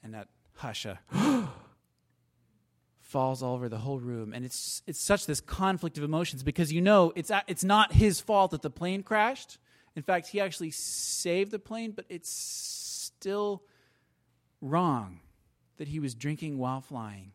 [0.03, 0.95] And that hush, uh,
[3.09, 4.33] falls all over the whole room.
[4.33, 8.21] And it's, it's such this conflict of emotions because you know it's, it's not his
[8.21, 9.57] fault that the plane crashed.
[9.95, 13.63] In fact, he actually saved the plane, but it's still
[14.61, 15.21] wrong
[15.77, 17.31] that he was drinking while flying.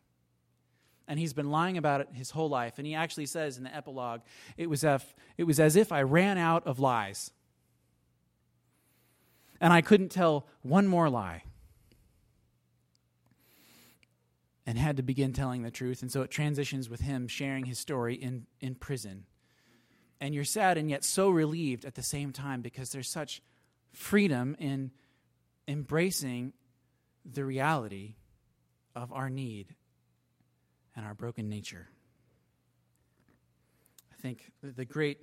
[1.09, 2.75] And he's been lying about it his whole life.
[2.77, 4.21] And he actually says in the epilogue,
[4.55, 7.31] it was, if, it was as if I ran out of lies.
[9.59, 11.43] And I couldn't tell one more lie
[14.65, 16.01] and had to begin telling the truth.
[16.01, 19.25] And so it transitions with him sharing his story in, in prison.
[20.19, 23.41] And you're sad and yet so relieved at the same time because there's such
[23.93, 24.91] freedom in
[25.67, 26.53] embracing
[27.25, 28.15] the reality
[28.95, 29.75] of our need
[30.95, 31.87] and our broken nature.
[34.11, 35.19] I think the great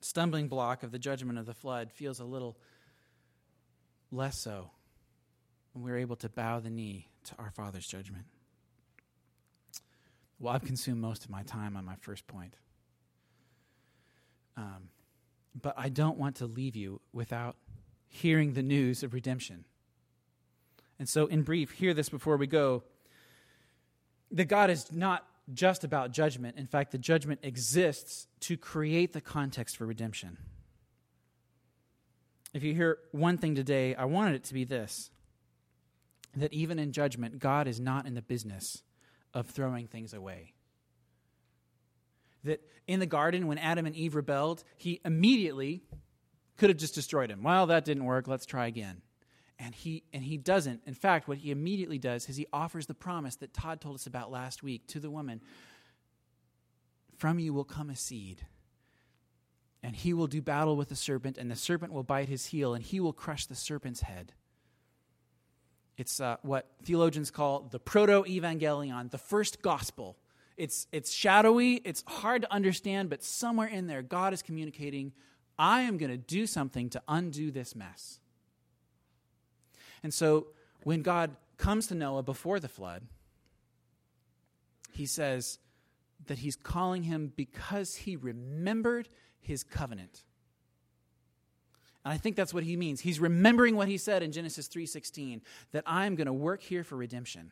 [0.00, 2.56] stumbling block of the judgment of the flood feels a little
[4.12, 4.70] less so
[5.72, 8.24] when we're able to bow the knee to our Father's judgment.
[10.38, 12.54] Well, I've consumed most of my time on my first point.
[14.56, 14.90] Um,
[15.60, 17.56] but I don't want to leave you without
[18.08, 19.64] hearing the news of redemption.
[20.98, 22.82] And so, in brief, hear this before we go
[24.30, 26.56] that God is not just about judgment.
[26.56, 30.38] In fact, the judgment exists to create the context for redemption.
[32.52, 35.10] If you hear one thing today, I wanted it to be this
[36.36, 38.82] that even in judgment, God is not in the business
[39.34, 40.52] of throwing things away.
[42.44, 45.82] That in the garden, when Adam and Eve rebelled, he immediately
[46.56, 47.42] could have just destroyed him.
[47.42, 48.28] Well, that didn't work.
[48.28, 49.02] Let's try again.
[49.58, 50.82] And he, and he doesn't.
[50.86, 54.06] In fact, what he immediately does is he offers the promise that Todd told us
[54.06, 55.40] about last week to the woman
[57.16, 58.46] From you will come a seed,
[59.82, 62.74] and he will do battle with the serpent, and the serpent will bite his heel,
[62.74, 64.34] and he will crush the serpent's head.
[65.96, 70.16] It's uh, what theologians call the proto evangelion, the first gospel.
[70.56, 75.12] It's, it's shadowy, it's hard to understand, but somewhere in there, God is communicating,
[75.58, 78.20] I am going to do something to undo this mess.
[80.02, 80.48] And so
[80.82, 83.02] when God comes to Noah before the flood,
[84.92, 85.58] he says
[86.26, 89.08] that he's calling him because he remembered
[89.40, 90.24] his covenant.
[92.06, 93.00] And I think that's what he means.
[93.00, 95.40] He's remembering what he said in Genesis 3:16
[95.72, 97.50] that I'm going to work here for redemption.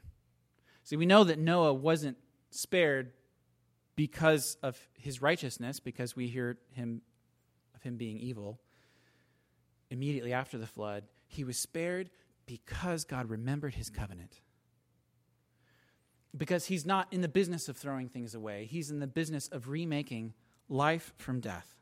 [0.84, 2.16] See, we know that Noah wasn't
[2.50, 3.10] spared
[3.96, 7.02] because of his righteousness because we hear him
[7.74, 8.60] of him being evil
[9.90, 11.02] immediately after the flood.
[11.26, 12.10] He was spared
[12.46, 14.40] because God remembered his covenant.
[16.36, 19.68] Because he's not in the business of throwing things away, he's in the business of
[19.68, 20.32] remaking
[20.68, 21.74] life from death.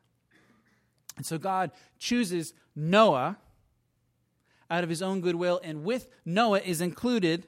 [1.22, 3.38] And so God chooses Noah
[4.68, 7.46] out of his own goodwill, and with Noah is included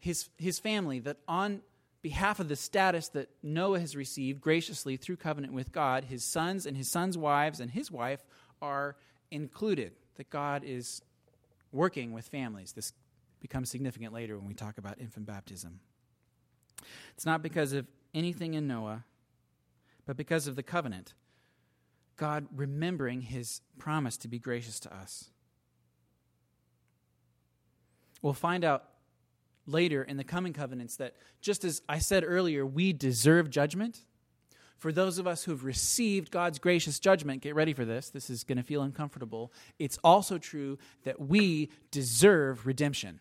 [0.00, 1.60] his, his family, that on
[2.02, 6.66] behalf of the status that Noah has received graciously through covenant with God, his sons
[6.66, 8.26] and his sons' wives and his wife
[8.60, 8.96] are
[9.30, 9.92] included.
[10.16, 11.00] That God is
[11.70, 12.72] working with families.
[12.72, 12.92] This
[13.38, 15.78] becomes significant later when we talk about infant baptism.
[17.14, 19.04] It's not because of anything in Noah,
[20.06, 21.14] but because of the covenant
[22.20, 25.30] God remembering his promise to be gracious to us.
[28.20, 28.84] We'll find out
[29.66, 34.04] later in the coming covenants that just as I said earlier, we deserve judgment.
[34.76, 38.10] For those of us who have received God's gracious judgment, get ready for this.
[38.10, 39.50] This is going to feel uncomfortable.
[39.78, 43.20] It's also true that we deserve redemption.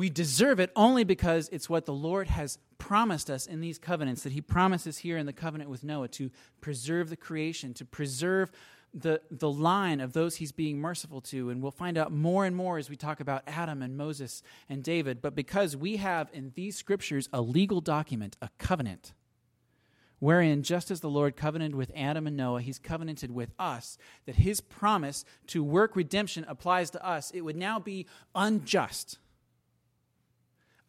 [0.00, 4.22] We deserve it only because it's what the Lord has promised us in these covenants,
[4.22, 6.30] that He promises here in the covenant with Noah to
[6.62, 8.50] preserve the creation, to preserve
[8.94, 11.50] the, the line of those He's being merciful to.
[11.50, 14.82] And we'll find out more and more as we talk about Adam and Moses and
[14.82, 15.20] David.
[15.20, 19.12] But because we have in these scriptures a legal document, a covenant,
[20.18, 24.36] wherein, just as the Lord covenanted with Adam and Noah, he's covenanted with us, that
[24.36, 29.18] his promise to work redemption applies to us, it would now be unjust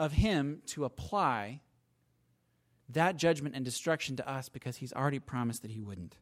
[0.01, 1.61] of him to apply
[2.89, 6.15] that judgment and destruction to us because he's already promised that he wouldn't.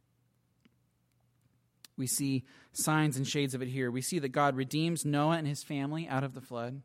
[1.96, 3.90] We see signs and shades of it here.
[3.90, 6.82] We see that God redeems Noah and his family out of the flood.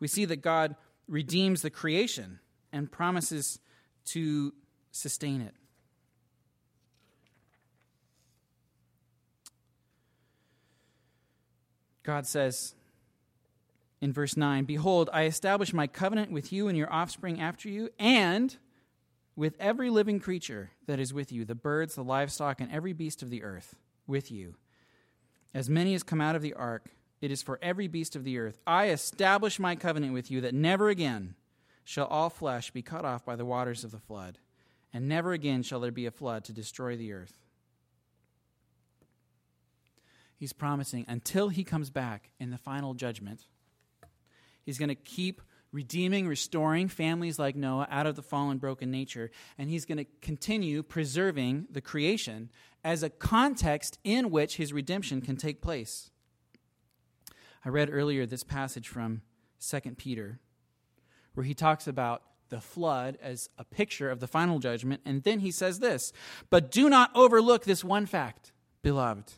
[0.00, 0.74] We see that God
[1.06, 2.40] redeems the creation
[2.72, 3.60] and promises
[4.06, 4.52] to
[4.90, 5.54] sustain it.
[12.02, 12.74] God says
[14.04, 17.88] in verse 9 Behold, I establish my covenant with you and your offspring after you,
[17.98, 18.54] and
[19.34, 23.22] with every living creature that is with you, the birds, the livestock, and every beast
[23.22, 23.76] of the earth
[24.06, 24.56] with you.
[25.54, 26.90] As many as come out of the ark,
[27.22, 28.60] it is for every beast of the earth.
[28.66, 31.34] I establish my covenant with you that never again
[31.82, 34.38] shall all flesh be cut off by the waters of the flood,
[34.92, 37.38] and never again shall there be a flood to destroy the earth.
[40.36, 43.46] He's promising until he comes back in the final judgment,
[44.64, 45.40] he's going to keep
[45.72, 50.06] redeeming, restoring families like Noah out of the fallen, broken nature, and he's going to
[50.22, 52.50] continue preserving the creation
[52.84, 56.10] as a context in which his redemption can take place.
[57.64, 59.22] I read earlier this passage from
[59.60, 60.38] 2 Peter,
[61.34, 65.40] where he talks about the flood as a picture of the final judgment, and then
[65.40, 66.12] he says this
[66.50, 68.52] But do not overlook this one fact,
[68.82, 69.32] beloved,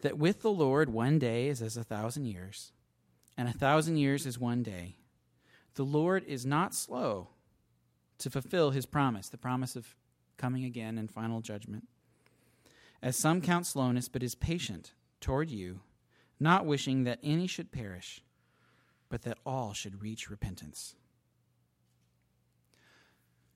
[0.00, 2.72] that with the Lord one day is as a thousand years,
[3.36, 4.96] and a thousand years is one day.
[5.74, 7.28] The Lord is not slow
[8.18, 9.96] to fulfill his promise, the promise of
[10.36, 11.88] coming again in final judgment.
[13.02, 15.80] As some count slowness, but is patient toward you,
[16.40, 18.22] not wishing that any should perish,
[19.08, 20.94] but that all should reach repentance.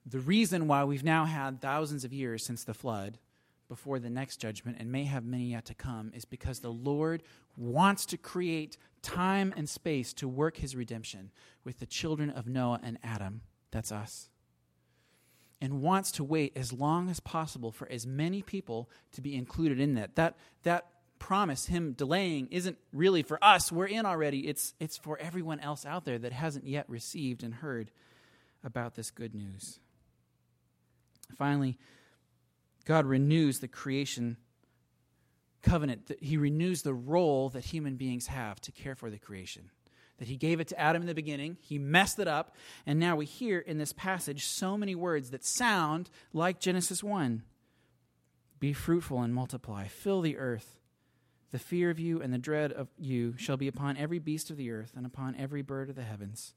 [0.04, 3.18] The reason why we've now had thousands of years since the flood
[3.68, 7.22] before the next judgment and may have many yet to come is because the Lord
[7.56, 11.30] wants to create time and space to work his redemption
[11.64, 13.42] with the children of Noah and Adam.
[13.70, 14.30] That's us.
[15.60, 19.80] And wants to wait as long as possible for as many people to be included
[19.80, 20.16] in that.
[20.16, 20.86] That, that
[21.18, 23.72] promise, him delaying, isn't really for us.
[23.72, 24.48] We're in already.
[24.48, 27.90] It's, it's for everyone else out there that hasn't yet received and heard
[28.64, 29.80] about this good news.
[31.36, 31.76] Finally,
[32.88, 34.38] God renews the creation
[35.60, 36.10] covenant.
[36.22, 39.70] He renews the role that human beings have to care for the creation.
[40.16, 43.14] That He gave it to Adam in the beginning, He messed it up, and now
[43.14, 47.42] we hear in this passage so many words that sound like Genesis 1
[48.58, 50.78] Be fruitful and multiply, fill the earth.
[51.50, 54.56] The fear of you and the dread of you shall be upon every beast of
[54.56, 56.54] the earth and upon every bird of the heavens.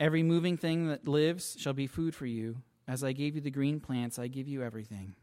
[0.00, 2.62] Every moving thing that lives shall be food for you.
[2.88, 5.14] As I gave you the green plants, I give you everything.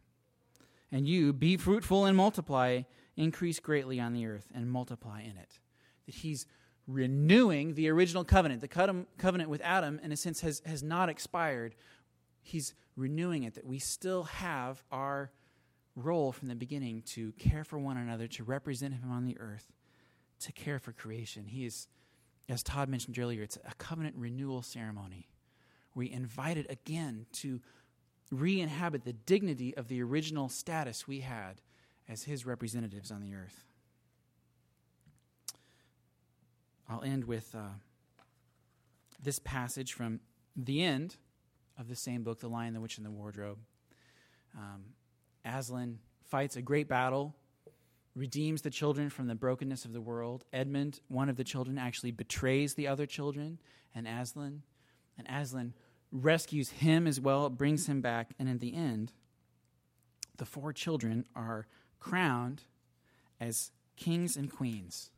[0.91, 2.82] And you, be fruitful and multiply,
[3.16, 5.60] increase greatly on the earth, and multiply in it.
[6.05, 6.47] That he's
[6.88, 8.62] renewing the original covenant.
[8.62, 11.76] The covenant with Adam, in a sense, has, has not expired.
[12.41, 15.32] He's renewing it, that we still have our
[15.95, 19.72] role from the beginning to care for one another, to represent him on the earth,
[20.39, 21.45] to care for creation.
[21.45, 21.88] He is,
[22.47, 25.28] as Todd mentioned earlier, it's a covenant renewal ceremony
[25.96, 27.60] we invited again to
[28.32, 31.62] re inhabit the dignity of the original status we had
[32.08, 33.66] as his representatives on the earth.
[36.90, 37.76] I'll end with uh,
[39.22, 40.20] this passage from
[40.56, 41.18] the end
[41.78, 43.60] of the same book, The Lion, the Witch, and the Wardrobe.
[44.58, 44.86] Um,
[45.46, 47.36] Aslan fights a great battle,
[48.16, 50.46] redeems the children from the brokenness of the world.
[50.52, 53.60] Edmund, one of the children, actually betrays the other children
[53.94, 54.64] and Aslan.
[55.20, 55.74] And Aslan
[56.11, 59.11] rescues him as well, brings him back, and in the end,
[60.38, 61.67] the four children are
[61.99, 62.63] crowned
[63.39, 65.11] as kings and queens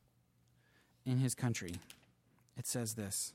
[1.05, 1.75] in his country.
[2.57, 3.33] It says this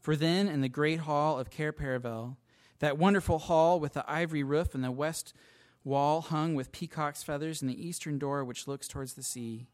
[0.00, 2.36] For then in the great hall of Cair Paravel,
[2.78, 5.34] that wonderful hall with the ivory roof and the west
[5.82, 9.66] wall hung with peacock's feathers and the eastern door which looks towards the sea,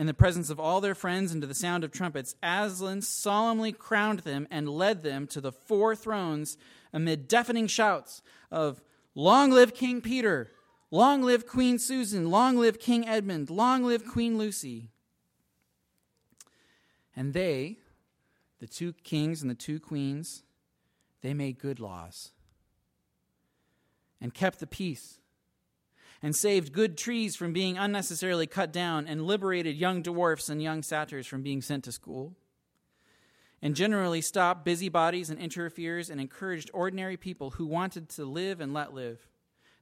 [0.00, 3.70] in the presence of all their friends and to the sound of trumpets, Aslan solemnly
[3.70, 6.56] crowned them and led them to the four thrones
[6.90, 8.80] amid deafening shouts of,
[9.14, 10.52] Long live King Peter!
[10.90, 12.30] Long live Queen Susan!
[12.30, 13.50] Long live King Edmund!
[13.50, 14.88] Long live Queen Lucy!
[17.14, 17.76] And they,
[18.58, 20.44] the two kings and the two queens,
[21.20, 22.30] they made good laws
[24.18, 25.19] and kept the peace
[26.22, 30.82] and saved good trees from being unnecessarily cut down, and liberated young dwarfs and young
[30.82, 32.34] satyrs from being sent to school,
[33.62, 38.74] and generally stopped busybodies and interferers and encouraged ordinary people who wanted to live and
[38.74, 39.28] let live.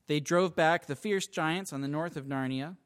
[0.06, 2.76] They drove back the fierce giants on the north of Narnia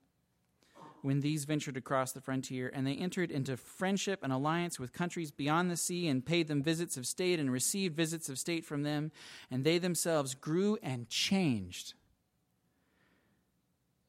[1.02, 5.30] when these ventured across the frontier, and they entered into friendship and alliance with countries
[5.30, 8.82] beyond the sea and paid them visits of state and received visits of state from
[8.82, 9.10] them,
[9.50, 11.94] and they themselves grew and changed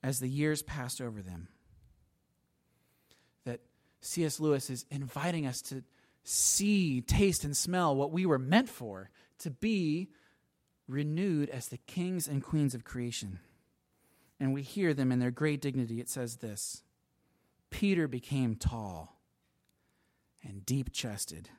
[0.04, 1.48] as the years passed over them.
[3.46, 3.62] That
[4.02, 4.40] C.S.
[4.40, 5.84] Lewis is inviting us to
[6.24, 10.10] see, taste, and smell what we were meant for to be
[10.88, 13.40] renewed as the kings and queens of creation.
[14.40, 16.00] And we hear them in their great dignity.
[16.00, 16.84] It says this
[17.70, 19.18] Peter became tall
[20.44, 21.50] and deep chested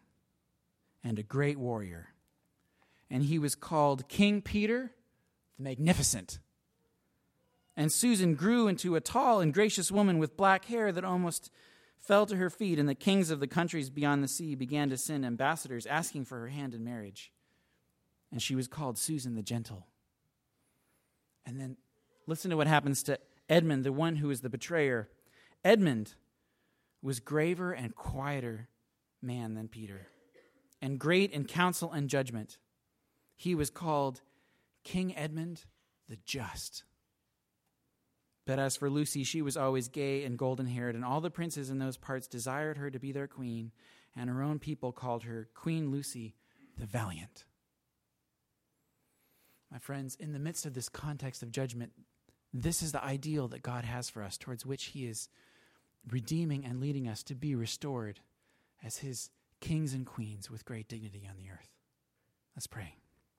[1.03, 2.09] and a great warrior.
[3.11, 4.93] And he was called King Peter
[5.57, 6.39] the Magnificent.
[7.77, 11.51] And Susan grew into a tall and gracious woman with black hair that almost
[11.99, 14.97] fell to her feet, and the kings of the countries beyond the sea began to
[14.97, 17.33] send ambassadors asking for her hand in marriage.
[18.31, 19.87] And she was called Susan the Gentle.
[21.47, 21.77] And then
[22.27, 23.19] listen to what happens to
[23.49, 25.09] Edmund, the one who is the betrayer.
[25.65, 26.15] Edmund
[27.03, 28.69] was graver and quieter
[29.21, 30.09] man than Peter,
[30.81, 32.59] and great in counsel and judgment.
[33.37, 34.21] He was called
[34.85, 35.65] King Edmund
[36.09, 36.85] the Just.
[38.47, 41.71] But as for Lucy, she was always gay and golden haired, and all the princes
[41.71, 43.73] in those parts desired her to be their queen,
[44.15, 46.35] and her own people called her Queen Lucy
[46.79, 47.45] the Valiant.
[49.71, 51.93] My friends, in the midst of this context of judgment,
[52.53, 55.29] this is the ideal that God has for us, towards which He is
[56.11, 58.21] redeeming and leading us to be restored
[58.85, 59.31] as His
[59.61, 61.71] kings and queens with great dignity on the earth.
[62.55, 62.95] Let's pray.